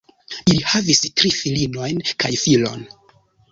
[0.51, 2.85] Ili havis tri filinojn kaj filon.